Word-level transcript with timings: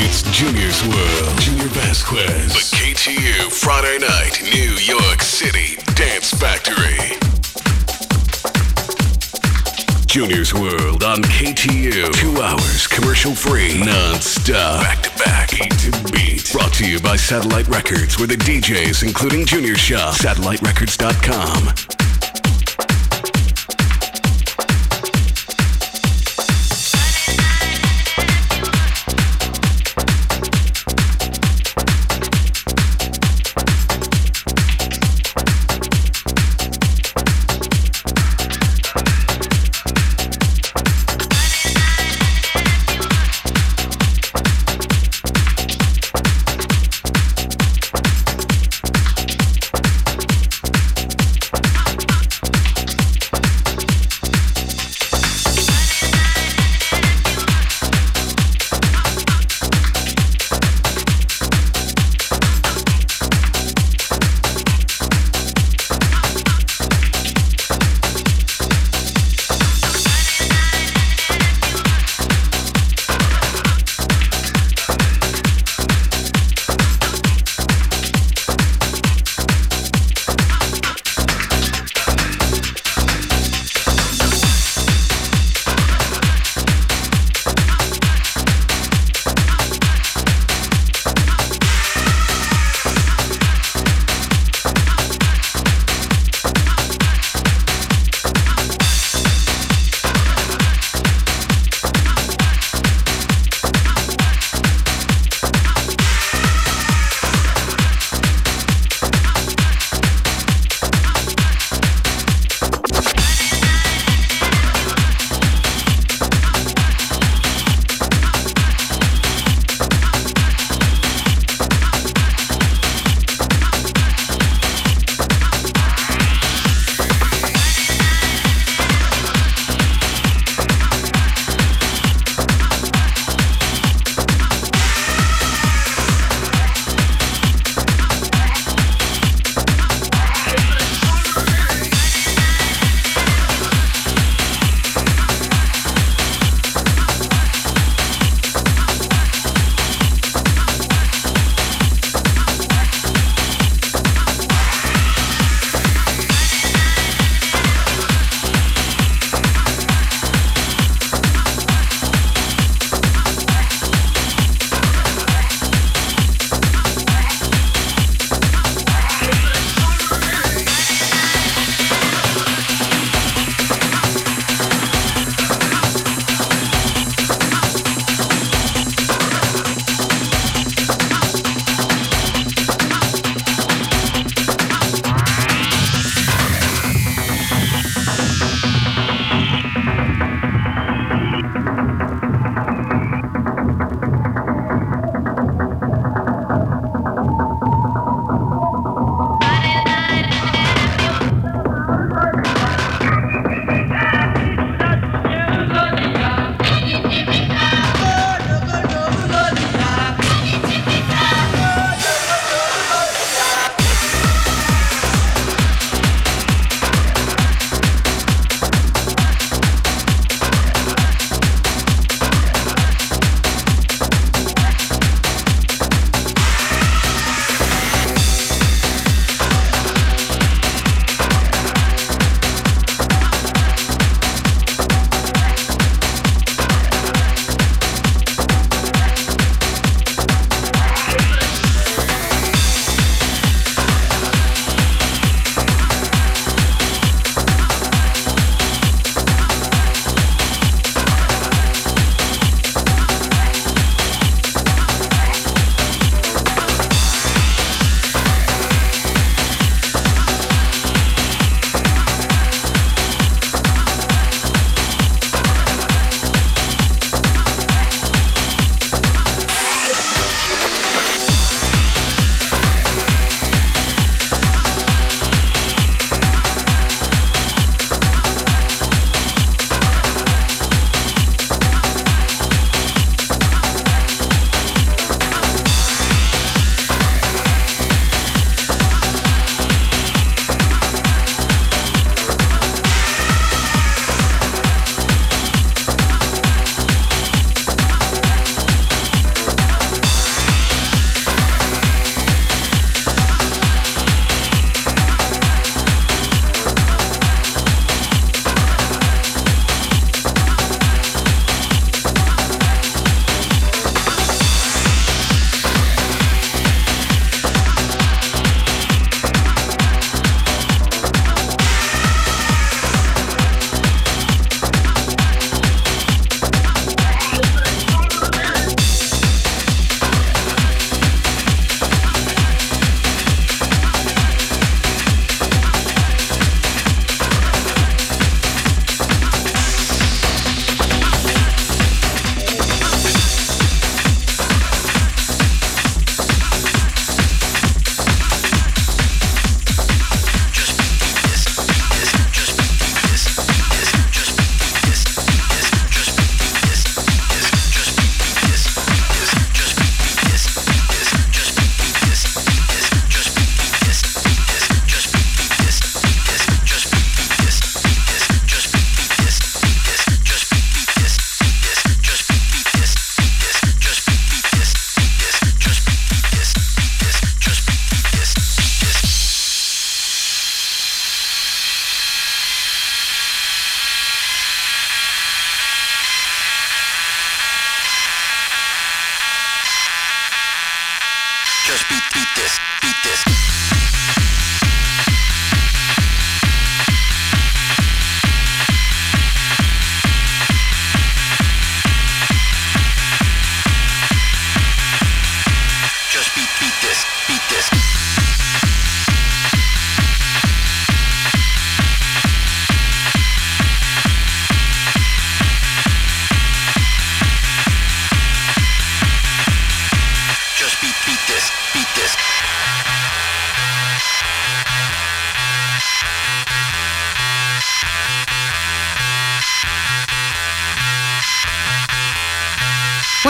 It's 0.00 0.22
Junior's 0.30 0.80
World. 0.84 1.40
Junior 1.40 1.66
Vasquez. 1.74 2.52
The 2.54 2.76
KTU 2.76 3.50
Friday 3.50 3.98
Night 3.98 4.40
New 4.44 4.74
York 4.78 5.20
City 5.20 5.74
Dance 5.96 6.30
Factory. 6.30 7.18
Junior's 10.06 10.54
World 10.54 11.02
on 11.02 11.22
KTU. 11.22 12.12
Two 12.12 12.40
hours 12.40 12.86
commercial 12.86 13.34
free, 13.34 13.76
non-stop. 13.84 14.82
Back 14.84 15.02
to 15.02 15.10
back, 15.18 15.50
beat 15.50 15.72
to 15.80 15.90
beat. 16.12 16.52
Brought 16.52 16.72
to 16.74 16.88
you 16.88 17.00
by 17.00 17.16
Satellite 17.16 17.66
Records, 17.66 18.18
where 18.18 18.28
the 18.28 18.36
DJs, 18.36 19.02
including 19.02 19.46
Junior 19.46 19.74
Shop. 19.74 20.14
SatelliteRecords.com. 20.14 21.97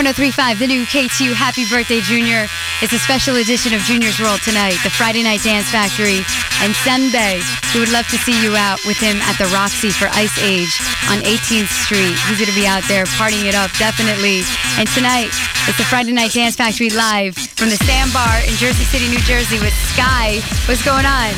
1035, 0.09 0.57
the 0.57 0.67
new 0.67 0.89
KTU 0.89 1.37
Happy 1.37 1.69
Birthday 1.69 2.01
Junior. 2.01 2.49
It's 2.81 2.97
a 2.97 2.99
special 2.99 3.37
edition 3.37 3.77
of 3.77 3.85
Junior's 3.85 4.17
World 4.17 4.41
tonight, 4.41 4.81
the 4.81 4.89
Friday 4.89 5.21
Night 5.21 5.45
Dance 5.45 5.69
Factory. 5.69 6.25
And 6.65 6.73
Sunday, 6.81 7.45
we 7.77 7.85
would 7.85 7.93
love 7.93 8.09
to 8.09 8.17
see 8.17 8.33
you 8.41 8.57
out 8.57 8.81
with 8.89 8.97
him 8.97 9.21
at 9.29 9.37
the 9.37 9.45
Roxy 9.53 9.93
for 9.93 10.09
Ice 10.17 10.33
Age 10.41 10.73
on 11.13 11.21
18th 11.29 11.69
Street. 11.69 12.17
He's 12.25 12.41
going 12.41 12.49
to 12.49 12.57
be 12.57 12.65
out 12.65 12.89
there 12.89 13.05
partying 13.21 13.45
it 13.45 13.55
up, 13.55 13.69
definitely. 13.77 14.49
And 14.81 14.89
tonight, 14.97 15.29
it's 15.69 15.77
the 15.77 15.85
Friday 15.85 16.17
Night 16.17 16.33
Dance 16.33 16.57
Factory 16.57 16.89
live 16.89 17.37
from 17.37 17.69
the 17.69 17.77
Sandbar 17.85 18.49
in 18.49 18.57
Jersey 18.57 18.89
City, 18.89 19.13
New 19.13 19.21
Jersey 19.29 19.61
with 19.61 19.77
Sky. 19.93 20.41
What's 20.65 20.81
going 20.81 21.05
on? 21.05 21.37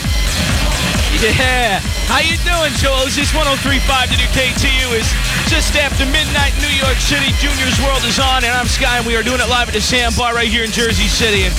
Yeah. 1.20 1.84
How 2.08 2.24
you 2.24 2.40
doing, 2.48 2.72
Joel? 2.80 3.04
This 3.04 3.36
1035 3.36 3.60
The 4.08 4.16
new 4.16 4.30
KTU 4.32 4.96
is 4.96 5.04
just 5.52 5.76
after 5.76 6.08
midnight 6.08 6.56
New 6.64 6.72
York 6.72 6.96
City. 6.96 7.36
Junior's 7.36 7.76
World 7.84 8.00
is 8.08 8.16
on, 8.16 8.40
and 8.40 8.56
I'm 8.56 8.64
Sky, 8.64 8.96
and 8.96 9.04
we 9.04 9.12
are 9.20 9.22
doing 9.22 9.36
it 9.36 9.44
live 9.52 9.68
at 9.68 9.76
the 9.76 9.84
Sandbar 9.84 10.32
right 10.32 10.48
here 10.48 10.64
in 10.64 10.72
Jersey 10.72 11.12
City. 11.12 11.44
And 11.44 11.52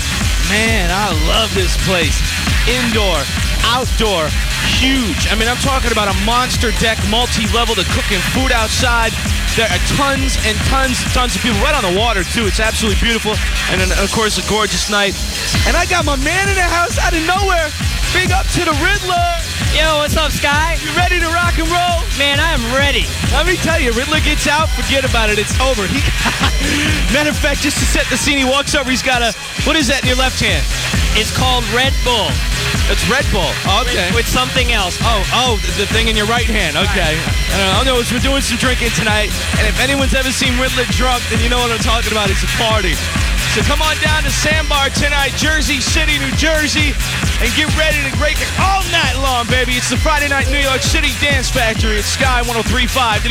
man, 0.49 0.89
I 0.89 1.13
love 1.29 1.53
this 1.53 1.77
place. 1.85 2.17
Indoor, 2.65 3.21
outdoor, 3.69 4.33
huge. 4.81 5.29
I 5.29 5.37
mean, 5.37 5.45
I'm 5.45 5.61
talking 5.61 5.93
about 5.93 6.09
a 6.09 6.17
monster 6.25 6.73
deck, 6.81 6.97
multi-level, 7.05 7.77
to 7.77 7.85
cooking 7.93 8.17
food 8.33 8.49
outside. 8.49 9.13
There 9.59 9.67
are 9.67 9.83
tons 9.99 10.39
and 10.47 10.55
tons 10.71 11.03
and 11.03 11.11
tons 11.11 11.35
of 11.35 11.43
people 11.43 11.59
right 11.59 11.75
on 11.75 11.83
the 11.83 11.99
water, 11.99 12.23
too. 12.23 12.47
It's 12.47 12.63
absolutely 12.63 13.03
beautiful. 13.03 13.35
And 13.67 13.83
then, 13.83 13.91
of 13.99 14.07
course, 14.15 14.39
a 14.39 14.45
gorgeous 14.47 14.89
night. 14.89 15.11
And 15.67 15.75
I 15.75 15.83
got 15.85 16.05
my 16.05 16.15
man 16.15 16.47
in 16.47 16.55
the 16.55 16.63
house 16.63 16.95
out 16.95 17.11
of 17.11 17.19
nowhere. 17.27 17.67
Big 18.15 18.31
up 18.31 18.47
to 18.55 18.63
the 18.63 18.71
Riddler. 18.79 19.27
Yo, 19.75 19.99
what's 19.99 20.15
up, 20.15 20.31
Sky? 20.31 20.79
You 20.79 20.91
ready 20.95 21.19
to 21.19 21.27
rock 21.35 21.59
and 21.59 21.67
roll? 21.67 21.99
Man, 22.15 22.39
I 22.39 22.55
am 22.55 22.63
ready. 22.75 23.03
Let 23.31 23.47
me 23.47 23.55
tell 23.59 23.79
you, 23.79 23.91
Riddler 23.91 24.19
gets 24.19 24.47
out, 24.47 24.67
forget 24.71 25.03
about 25.03 25.29
it. 25.29 25.39
It's 25.39 25.55
over. 25.59 25.83
He 25.87 25.99
Matter 27.15 27.31
of 27.31 27.39
fact, 27.39 27.59
just 27.59 27.79
to 27.79 27.85
set 27.85 28.07
the 28.07 28.15
scene, 28.15 28.37
he 28.37 28.45
walks 28.45 28.75
over. 28.75 28.89
He's 28.89 29.03
got 29.03 29.21
a, 29.21 29.35
what 29.67 29.75
is 29.75 29.87
that 29.87 30.03
in 30.03 30.07
your 30.07 30.19
left 30.19 30.39
hand? 30.39 30.63
It's 31.15 31.31
called 31.31 31.67
Red 31.75 31.91
Bull. 32.07 32.31
It's 32.91 33.07
Red 33.07 33.23
Bull. 33.31 33.51
Okay. 33.87 34.11
With, 34.11 34.23
with 34.23 34.27
something 34.27 34.71
else. 34.71 34.99
Oh, 35.03 35.23
oh, 35.31 35.59
the, 35.63 35.83
the 35.83 35.87
thing 35.91 36.07
in 36.07 36.15
your 36.15 36.27
right 36.27 36.47
hand. 36.47 36.75
Okay. 36.75 37.15
I 37.15 37.79
don't 37.79 37.87
know. 37.87 37.99
We're 37.99 38.19
doing 38.19 38.43
some 38.43 38.59
drinking 38.59 38.91
tonight, 38.95 39.31
and 39.57 39.67
if 39.67 39.79
anyone's 39.79 40.13
ever 40.13 40.31
seen 40.31 40.57
Riddler 40.59 40.85
drunk, 40.95 41.23
then 41.29 41.39
you 41.41 41.49
know 41.49 41.59
what 41.59 41.71
I'm 41.71 41.83
talking 41.83 42.11
about. 42.11 42.29
It's 42.29 42.43
a 42.43 42.51
party. 42.57 42.93
So 43.51 43.61
come 43.67 43.81
on 43.81 43.97
down 43.99 44.23
to 44.23 44.31
Sandbar 44.31 44.89
tonight, 44.95 45.35
Jersey 45.35 45.81
City, 45.81 46.17
New 46.19 46.31
Jersey, 46.39 46.95
and 47.43 47.51
get 47.59 47.67
ready 47.75 47.99
to 48.07 48.11
break 48.15 48.39
it 48.39 48.47
all 48.59 48.79
night 48.95 49.19
long, 49.19 49.45
baby. 49.47 49.73
It's 49.73 49.89
the 49.89 49.97
Friday 49.97 50.29
Night 50.29 50.47
New 50.47 50.63
York 50.63 50.81
City 50.81 51.11
Dance 51.19 51.49
Factory 51.51 51.97
at 51.99 52.05
Sky 52.05 52.41
1035, 52.47 53.23
the 53.23 53.29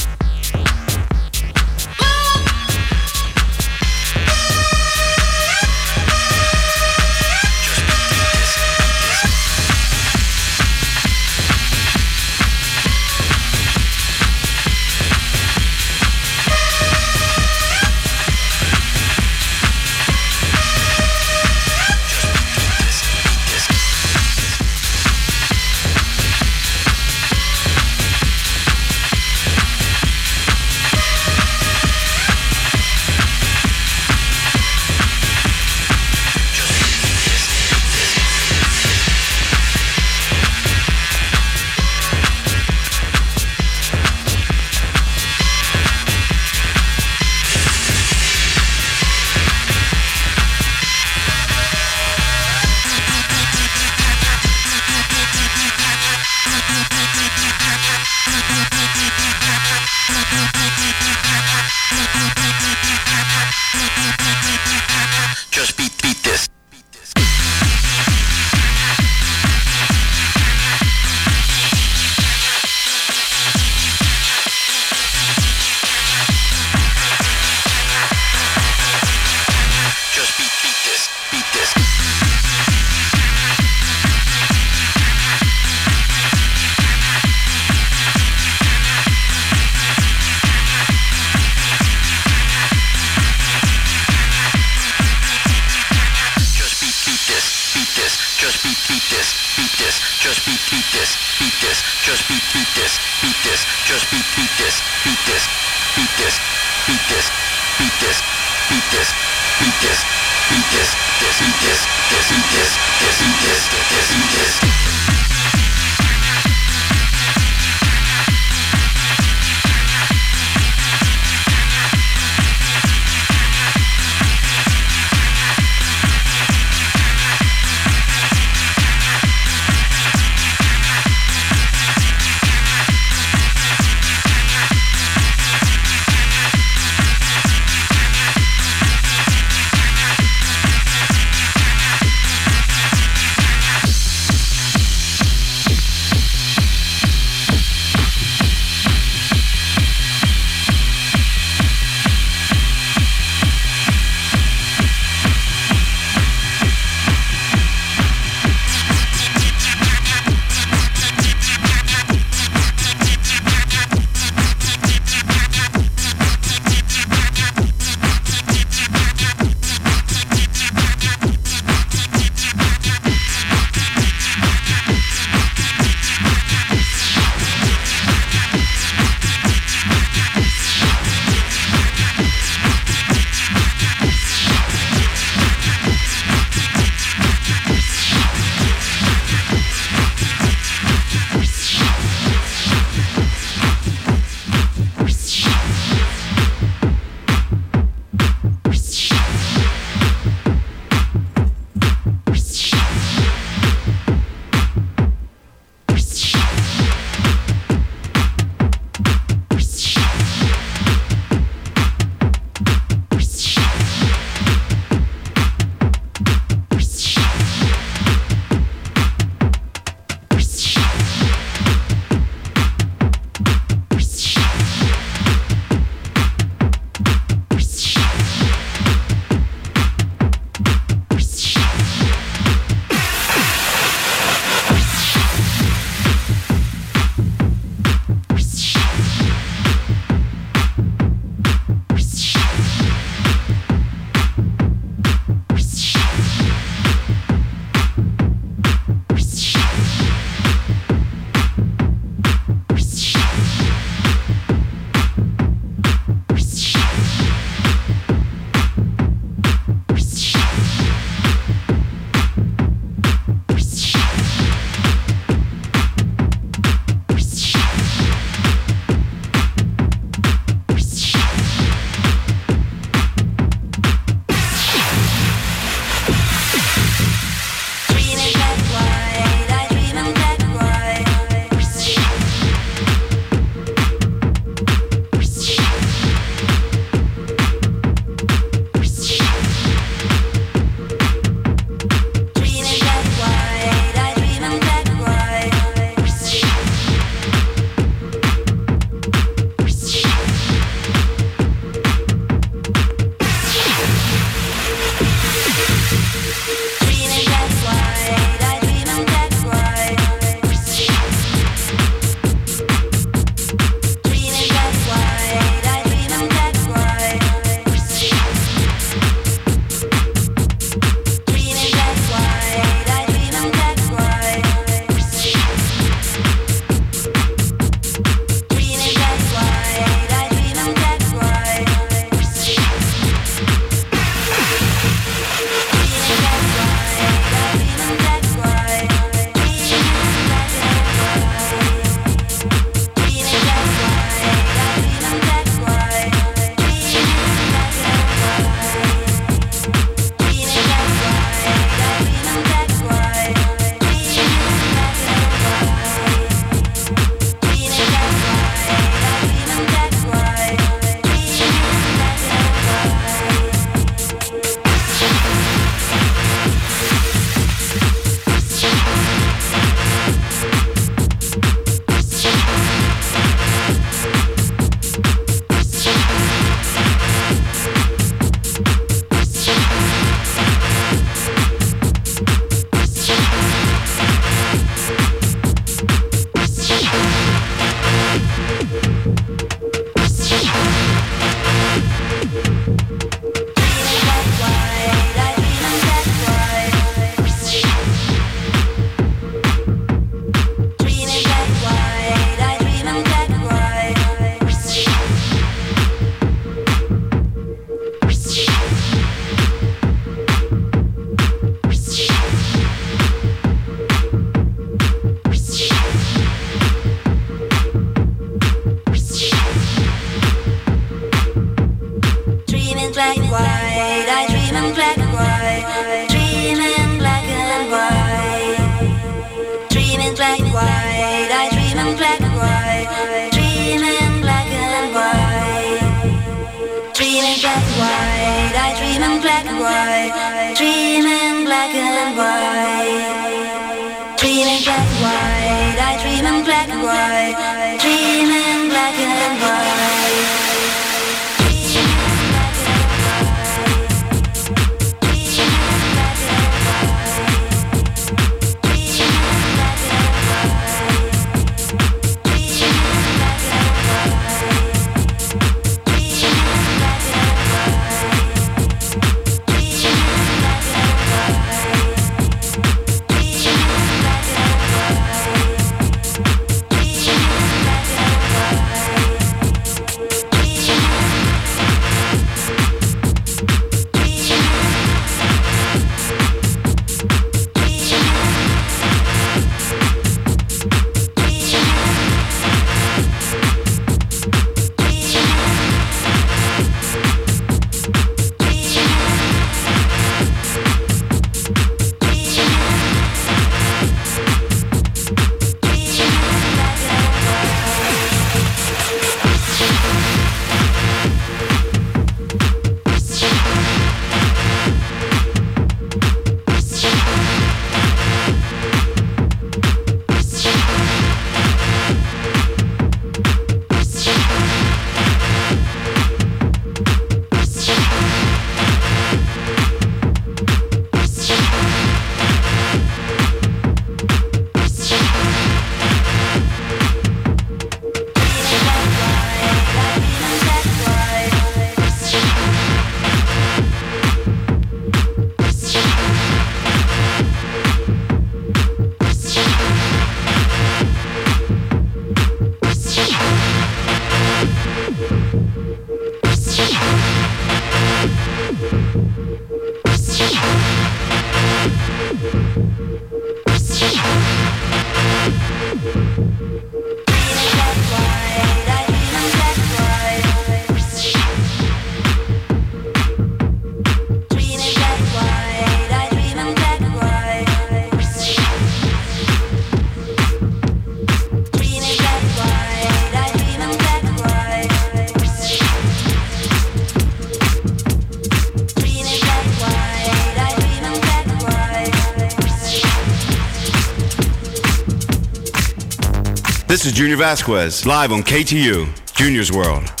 This 596.81 596.93
is 596.93 596.97
Junior 596.97 597.17
Vasquez, 597.17 597.85
live 597.85 598.11
on 598.11 598.23
KTU, 598.23 598.89
Junior's 599.13 599.51
World. 599.51 600.00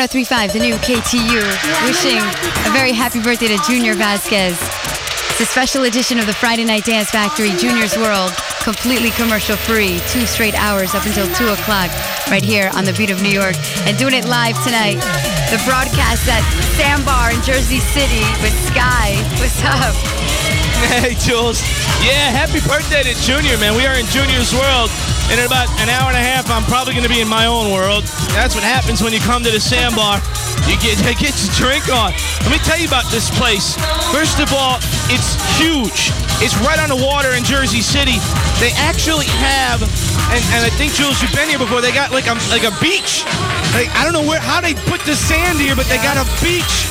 1035, 0.00 0.56
the 0.56 0.64
new 0.64 0.76
KTU, 0.80 1.44
wishing 1.84 2.24
a 2.64 2.72
very 2.72 2.90
happy 2.90 3.20
birthday 3.20 3.48
to 3.52 3.60
Junior 3.68 3.92
Vasquez. 3.92 4.56
It's 5.28 5.44
a 5.44 5.44
special 5.44 5.84
edition 5.84 6.18
of 6.18 6.24
the 6.24 6.32
Friday 6.32 6.64
Night 6.64 6.88
Dance 6.88 7.10
Factory 7.10 7.50
Junior's 7.60 7.98
World, 7.98 8.32
completely 8.64 9.10
commercial 9.10 9.60
free, 9.60 10.00
two 10.08 10.24
straight 10.24 10.56
hours 10.56 10.94
up 10.94 11.04
until 11.04 11.28
2 11.36 11.52
o'clock, 11.52 11.92
right 12.32 12.40
here 12.42 12.70
on 12.72 12.88
the 12.88 12.94
beat 12.96 13.10
of 13.10 13.20
New 13.20 13.28
York. 13.28 13.52
And 13.84 13.92
doing 14.00 14.16
it 14.16 14.24
live 14.24 14.56
tonight, 14.64 15.04
the 15.52 15.60
broadcast 15.68 16.24
at 16.32 16.40
Sandbar 16.80 17.36
in 17.36 17.42
Jersey 17.44 17.84
City 17.92 18.24
with 18.40 18.56
Sky. 18.72 19.20
What's 19.36 19.60
up? 19.68 19.92
Hey, 20.96 21.12
Jules. 21.12 21.60
Yeah, 22.00 22.32
happy 22.32 22.64
birthday 22.64 23.04
to 23.04 23.12
Junior, 23.20 23.60
man. 23.60 23.76
We 23.76 23.84
are 23.84 24.00
in 24.00 24.06
Junior's 24.08 24.56
world. 24.56 24.88
And 25.30 25.38
in 25.38 25.46
about 25.46 25.70
an 25.78 25.86
hour 25.86 26.10
and 26.10 26.18
a 26.18 26.26
half, 26.26 26.50
I'm 26.50 26.66
probably 26.66 26.92
going 26.92 27.06
to 27.06 27.12
be 27.12 27.22
in 27.22 27.30
my 27.30 27.46
own 27.46 27.70
world. 27.70 28.02
That's 28.34 28.58
what 28.58 28.66
happens 28.66 28.98
when 28.98 29.14
you 29.14 29.22
come 29.22 29.46
to 29.46 29.50
the 29.50 29.62
sandbar. 29.62 30.18
You 30.66 30.74
get, 30.82 30.98
you 30.98 31.14
get 31.22 31.38
your 31.38 31.54
drink 31.54 31.86
on. 31.86 32.10
Let 32.42 32.50
me 32.50 32.58
tell 32.66 32.78
you 32.78 32.90
about 32.90 33.06
this 33.14 33.30
place. 33.38 33.78
First 34.10 34.42
of 34.42 34.50
all, 34.50 34.82
it's 35.06 35.38
huge. 35.54 36.10
It's 36.42 36.58
right 36.66 36.82
on 36.82 36.90
the 36.90 36.98
water 36.98 37.38
in 37.38 37.44
Jersey 37.44 37.80
City. 37.80 38.18
They 38.58 38.74
actually 38.74 39.30
have, 39.38 39.82
and, 40.34 40.42
and 40.56 40.66
I 40.66 40.70
think 40.74 40.98
Jules, 40.98 41.22
you've 41.22 41.34
been 41.36 41.48
here 41.48 41.62
before. 41.62 41.80
They 41.80 41.92
got 41.92 42.10
like 42.10 42.26
a 42.26 42.34
like 42.48 42.64
a 42.64 42.74
beach. 42.80 43.22
Like 43.76 43.92
I 43.94 44.02
don't 44.02 44.16
know 44.16 44.26
where 44.26 44.40
how 44.40 44.60
they 44.60 44.74
put 44.88 45.04
the 45.04 45.14
sand 45.14 45.60
here, 45.60 45.76
but 45.76 45.86
they 45.86 46.00
got 46.02 46.16
a 46.18 46.26
beach. 46.42 46.90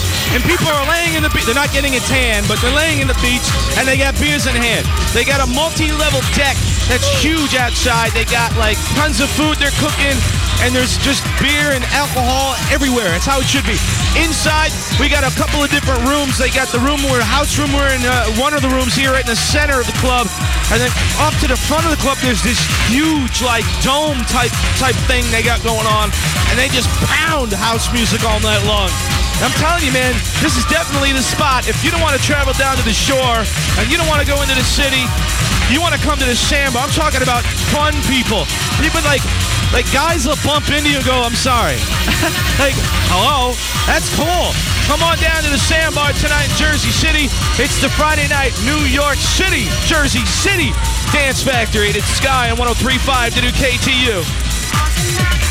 And, 0.30 0.42
people 0.46 0.70
are 0.70 0.86
laying 0.86 1.18
in 1.18 1.22
the 1.22 1.30
beach. 1.30 1.46
They're 1.46 1.58
not 1.58 1.74
getting 1.74 1.94
a 1.98 2.02
tan, 2.06 2.46
but 2.46 2.62
they're 2.62 2.74
laying 2.74 3.02
in 3.02 3.10
the 3.10 3.18
beach, 3.18 3.42
and 3.78 3.86
they 3.86 3.98
got 3.98 4.14
beers 4.18 4.46
in 4.46 4.54
hand. 4.54 4.86
They 5.10 5.26
got 5.26 5.42
a 5.42 5.48
multi-level 5.50 6.22
deck 6.38 6.54
that's 6.86 7.06
huge 7.18 7.54
outside. 7.54 8.14
They 8.14 8.26
got 8.26 8.54
like 8.54 8.78
tons 8.94 9.18
of 9.18 9.30
food 9.34 9.58
they're 9.58 9.74
cooking, 9.82 10.14
and 10.62 10.70
there's 10.70 10.98
just 11.02 11.26
beer 11.42 11.74
and 11.74 11.82
alcohol 11.94 12.54
everywhere. 12.70 13.10
It's 13.18 13.26
how 13.26 13.42
it 13.42 13.50
should 13.50 13.66
be. 13.66 13.78
Inside, 14.18 14.70
we 14.98 15.10
got 15.10 15.26
a 15.26 15.34
couple 15.34 15.62
of 15.62 15.70
different 15.70 16.02
rooms. 16.06 16.38
They 16.38 16.50
got 16.50 16.70
the 16.70 16.82
room 16.82 17.02
where 17.10 17.22
house 17.22 17.58
room. 17.58 17.74
We're 17.74 17.90
in 17.90 18.02
uh, 18.02 18.30
one 18.38 18.54
of 18.54 18.62
the 18.62 18.70
rooms 18.70 18.94
here, 18.94 19.10
right 19.10 19.26
in 19.26 19.30
the 19.30 19.38
center 19.38 19.78
of 19.78 19.86
the 19.86 19.98
club, 19.98 20.26
and 20.70 20.82
then 20.82 20.90
off 21.22 21.34
to 21.42 21.50
the 21.50 21.58
front 21.58 21.86
of 21.86 21.94
the 21.94 22.00
club, 22.02 22.18
there's 22.22 22.42
this 22.42 22.58
huge 22.90 23.42
like 23.42 23.66
dome 23.82 24.18
type 24.30 24.54
type 24.78 24.98
thing 25.10 25.22
they 25.30 25.42
got 25.42 25.62
going 25.62 25.86
on, 25.86 26.10
and 26.50 26.58
they 26.58 26.70
just 26.70 26.90
pound 27.06 27.50
house 27.54 27.90
music 27.94 28.22
all 28.26 28.38
night 28.42 28.62
long. 28.66 28.90
I'm 29.40 29.56
telling 29.56 29.80
you, 29.80 29.92
man, 29.92 30.12
this 30.44 30.60
is 30.60 30.68
definitely 30.68 31.16
the 31.16 31.24
spot. 31.24 31.64
If 31.64 31.80
you 31.80 31.88
don't 31.88 32.04
want 32.04 32.12
to 32.12 32.20
travel 32.20 32.52
down 32.60 32.76
to 32.76 32.84
the 32.84 32.92
shore 32.92 33.40
and 33.80 33.88
you 33.88 33.96
don't 33.96 34.08
want 34.08 34.20
to 34.20 34.28
go 34.28 34.36
into 34.44 34.52
the 34.52 34.64
city, 34.64 35.00
you 35.72 35.80
want 35.80 35.96
to 35.96 36.02
come 36.04 36.20
to 36.20 36.28
the 36.28 36.36
Sandbar. 36.36 36.84
I'm 36.84 36.92
talking 36.92 37.24
about 37.24 37.40
fun 37.72 37.96
people. 38.04 38.44
People 38.84 39.00
like 39.08 39.24
like 39.72 39.86
guys 39.94 40.26
will 40.26 40.36
bump 40.44 40.68
into 40.68 40.90
you 40.92 41.00
and 41.00 41.06
go, 41.06 41.22
I'm 41.22 41.38
sorry. 41.38 41.78
like, 42.60 42.76
hello? 43.08 43.54
That's 43.86 44.10
cool. 44.18 44.52
Come 44.90 45.00
on 45.06 45.16
down 45.22 45.46
to 45.46 45.50
the 45.50 45.62
Sandbar 45.62 46.12
tonight 46.18 46.50
in 46.50 46.56
Jersey 46.58 46.90
City. 46.90 47.30
It's 47.56 47.80
the 47.80 47.88
Friday 47.88 48.26
night 48.28 48.52
New 48.66 48.84
York 48.90 49.16
City, 49.16 49.70
Jersey 49.86 50.26
City 50.26 50.74
Dance 51.16 51.40
Factory. 51.40 51.88
It's 51.96 52.04
Sky 52.18 52.50
on 52.50 52.58
1035 52.58 53.34
to 53.34 53.40
do 53.40 53.50
KTU. 53.56 55.49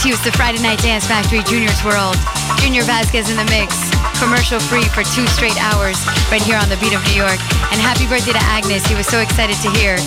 KTU 0.00 0.16
the 0.24 0.32
Friday 0.32 0.64
Night 0.64 0.80
Dance 0.80 1.04
Factory 1.04 1.44
Junior's 1.44 1.84
World. 1.84 2.16
Junior 2.56 2.80
Vasquez 2.88 3.28
in 3.28 3.36
the 3.36 3.44
mix, 3.52 3.76
commercial 4.16 4.56
free 4.56 4.88
for 4.96 5.04
two 5.12 5.28
straight 5.36 5.60
hours, 5.60 6.00
right 6.32 6.40
here 6.40 6.56
on 6.56 6.72
the 6.72 6.80
beat 6.80 6.96
of 6.96 7.04
New 7.04 7.20
York. 7.20 7.36
And 7.68 7.76
happy 7.76 8.08
birthday 8.08 8.32
to 8.32 8.40
Agnes. 8.48 8.80
He 8.88 8.96
was 8.96 9.04
so 9.04 9.20
excited 9.20 9.60
to 9.60 9.68
hear 9.76 10.00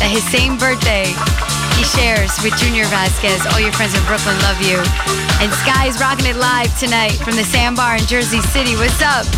that 0.00 0.08
his 0.08 0.24
same 0.32 0.56
birthday 0.56 1.12
he 1.76 1.84
shares 1.84 2.32
with 2.40 2.56
Junior 2.56 2.88
Vasquez. 2.88 3.44
All 3.52 3.60
your 3.60 3.72
friends 3.76 3.92
in 3.92 4.00
Brooklyn 4.08 4.32
love 4.48 4.56
you. 4.64 4.80
And 5.44 5.52
Sky's 5.60 6.00
rocking 6.00 6.24
it 6.24 6.40
live 6.40 6.72
tonight 6.80 7.20
from 7.20 7.36
the 7.36 7.44
Sandbar 7.44 8.00
in 8.00 8.08
Jersey 8.08 8.40
City. 8.48 8.80
What's 8.80 8.96
up? 9.04 9.28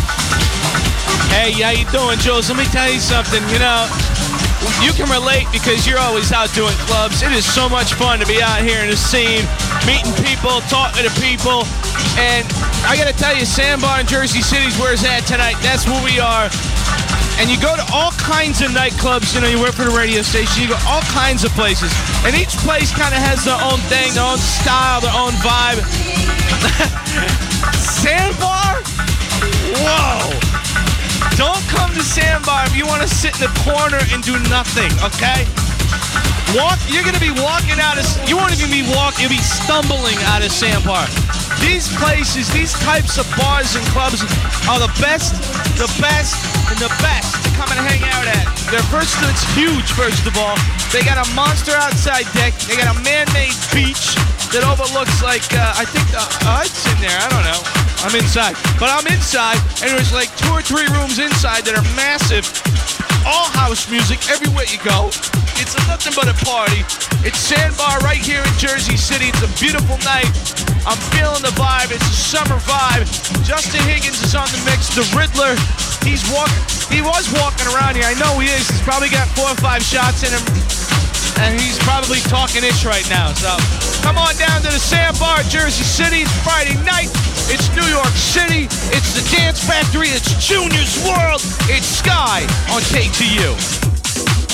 Hey, 1.35 1.51
how 1.59 1.75
you 1.75 1.83
doing, 1.91 2.15
Jules? 2.23 2.47
Let 2.47 2.55
me 2.55 2.67
tell 2.71 2.87
you 2.87 3.03
something. 3.03 3.43
You 3.51 3.59
know, 3.59 3.91
you 4.79 4.95
can 4.95 5.09
relate 5.11 5.51
because 5.51 5.83
you're 5.83 5.99
always 5.99 6.31
out 6.31 6.47
doing 6.55 6.75
clubs. 6.87 7.23
It 7.23 7.35
is 7.35 7.43
so 7.43 7.67
much 7.67 7.93
fun 7.99 8.23
to 8.23 8.25
be 8.25 8.41
out 8.41 8.63
here 8.63 8.79
in 8.79 8.89
the 8.89 8.95
scene, 8.95 9.43
meeting 9.85 10.13
people, 10.23 10.61
talking 10.69 11.03
to 11.03 11.13
people. 11.21 11.65
And 12.19 12.45
I 12.85 12.95
got 12.97 13.07
to 13.07 13.15
tell 13.15 13.35
you, 13.35 13.45
Sandbar 13.45 14.01
in 14.01 14.07
Jersey 14.07 14.41
City 14.41 14.65
is 14.65 14.77
where 14.77 14.93
it's 14.93 15.05
at 15.05 15.25
tonight. 15.25 15.55
That's 15.61 15.87
where 15.87 16.01
we 16.03 16.19
are. 16.19 16.49
And 17.39 17.49
you 17.49 17.57
go 17.57 17.73
to 17.73 17.85
all 17.93 18.11
kinds 18.21 18.61
of 18.61 18.71
nightclubs. 18.71 19.33
You 19.33 19.41
know, 19.41 19.49
you 19.49 19.59
work 19.59 19.73
for 19.73 19.85
the 19.85 19.95
radio 19.95 20.21
station. 20.21 20.61
You 20.61 20.69
go 20.69 20.77
all 20.85 21.01
kinds 21.09 21.43
of 21.43 21.51
places, 21.57 21.89
and 22.21 22.35
each 22.35 22.53
place 22.61 22.93
kind 22.93 23.15
of 23.15 23.21
has 23.23 23.45
their 23.45 23.57
own 23.57 23.79
thing, 23.89 24.13
their 24.13 24.27
own 24.27 24.37
style, 24.37 25.01
their 25.01 25.15
own 25.15 25.33
vibe. 25.41 25.81
Sandbar? 27.81 28.83
Whoa! 29.81 30.29
Don't 31.39 31.63
come 31.73 31.89
to 31.95 32.03
Sandbar 32.03 32.67
if 32.67 32.77
you 32.77 32.85
want 32.85 33.01
to 33.01 33.09
sit 33.09 33.33
in 33.39 33.41
the 33.41 33.53
corner 33.65 33.97
and 34.13 34.21
do 34.21 34.37
nothing, 34.51 34.91
okay? 35.01 35.47
Walk. 36.55 36.79
You're 36.91 37.07
gonna 37.07 37.21
be 37.23 37.31
walking 37.31 37.79
out 37.79 37.95
of. 37.95 38.03
You 38.27 38.35
won't 38.35 38.51
even 38.51 38.67
be 38.67 38.83
walking. 38.91 39.23
You'll 39.23 39.37
be 39.37 39.39
stumbling 39.39 40.19
out 40.35 40.43
of 40.43 40.51
Sandbar. 40.51 41.07
These 41.63 41.87
places, 41.95 42.51
these 42.51 42.73
types 42.83 43.15
of 43.15 43.29
bars 43.39 43.75
and 43.75 43.85
clubs 43.95 44.19
are 44.67 44.79
the 44.79 44.91
best, 44.99 45.37
the 45.79 45.87
best, 46.01 46.35
and 46.67 46.77
the 46.81 46.91
best 46.99 47.39
to 47.45 47.49
come 47.55 47.71
and 47.71 47.79
hang 47.79 48.03
out 48.11 48.27
at. 48.27 48.43
They're 48.67 48.83
first, 48.91 49.15
it's 49.23 49.45
huge. 49.55 49.87
First 49.95 50.27
of 50.27 50.35
all, 50.35 50.57
they 50.91 51.03
got 51.03 51.21
a 51.21 51.27
monster 51.35 51.71
outside 51.71 52.27
deck. 52.35 52.51
They 52.67 52.75
got 52.75 52.91
a 52.91 52.97
man-made 52.99 53.55
beach 53.71 54.15
that 54.51 54.67
overlooks 54.67 55.23
like 55.23 55.47
uh, 55.55 55.79
I 55.79 55.85
think 55.87 56.03
the 56.11 56.23
hut's 56.43 56.83
in 56.91 56.97
there. 56.99 57.15
I 57.15 57.27
don't 57.31 57.47
know. 57.47 57.61
I'm 58.03 58.15
inside, 58.17 58.57
but 58.81 58.89
I'm 58.89 59.05
inside, 59.07 59.61
and 59.85 59.93
there's 59.93 60.11
like 60.11 60.33
two 60.35 60.51
or 60.51 60.61
three 60.61 60.89
rooms 60.97 61.19
inside 61.19 61.63
that 61.69 61.77
are 61.77 61.87
massive. 61.95 62.49
All 63.25 63.49
house 63.53 63.85
music 63.89 64.17
everywhere 64.29 64.65
you 64.65 64.81
go. 64.81 65.13
It's 65.61 65.77
nothing 65.85 66.13
but 66.17 66.25
a 66.25 66.33
party. 66.41 66.81
It's 67.21 67.37
Sandbar 67.37 68.01
right 68.01 68.17
here 68.17 68.41
in 68.41 68.53
Jersey 68.57 68.97
City. 68.97 69.29
It's 69.29 69.45
a 69.45 69.51
beautiful 69.61 70.01
night. 70.01 70.25
I'm 70.89 70.97
feeling 71.13 71.45
the 71.45 71.53
vibe. 71.53 71.93
It's 71.93 72.01
a 72.01 72.17
summer 72.17 72.57
vibe. 72.65 73.05
Justin 73.45 73.85
Higgins 73.85 74.17
is 74.25 74.33
on 74.33 74.49
the 74.49 74.57
mix. 74.65 74.89
The 74.97 75.05
Riddler. 75.13 75.53
He's 76.01 76.25
walking. 76.33 76.65
He 76.89 77.05
was 77.05 77.29
walking 77.37 77.69
around 77.69 77.93
here. 77.93 78.09
I 78.09 78.17
know 78.17 78.41
he 78.41 78.49
is. 78.49 78.65
He's 78.65 78.81
probably 78.81 79.13
got 79.13 79.29
four 79.37 79.53
or 79.53 79.59
five 79.61 79.85
shots 79.85 80.25
in 80.25 80.33
him, 80.33 80.41
and 81.45 81.61
he's 81.61 81.77
probably 81.85 82.25
talking 82.25 82.65
ish 82.65 82.89
right 82.89 83.05
now. 83.05 83.37
So 83.37 83.53
come 84.01 84.17
on 84.17 84.33
down 84.41 84.65
to 84.65 84.71
the 84.73 84.81
Sandbar, 84.81 85.45
Jersey 85.45 85.85
City. 85.85 86.25
It's 86.25 86.33
Friday 86.41 86.73
night. 86.81 87.13
It's 87.53 87.67
New 87.75 87.83
York 87.83 88.15
City. 88.15 88.63
It's 88.95 89.11
the 89.11 89.35
Dance 89.35 89.59
Factory. 89.61 90.07
It's 90.07 90.47
Junior's 90.47 91.03
World. 91.03 91.41
It's 91.67 91.85
Sky 91.85 92.43
on 92.71 92.79
KTU. 92.79 94.50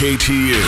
The 0.00 0.58